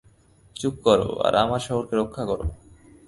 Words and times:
চুপ 0.55 0.75
করো 0.83 1.09
আর 1.25 1.33
আমার 1.35 1.61
শহরকে 1.67 1.93
রক্ষা 1.95 2.23
করো। 2.25 2.45